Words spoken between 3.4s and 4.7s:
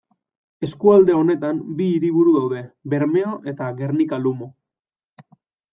eta Gernika-Lumo.